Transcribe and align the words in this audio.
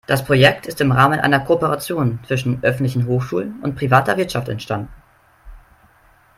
Das 0.07 0.25
Projekt 0.25 0.65
ist 0.65 0.81
im 0.81 0.91
Rahmen 0.91 1.19
einer 1.19 1.39
Kooperation 1.39 2.17
zwischen 2.25 2.63
öffentlichen 2.63 3.05
Hochschulen 3.05 3.59
und 3.61 3.75
privater 3.75 4.17
Wirtschaft 4.17 4.49
entstanden. 4.49 4.89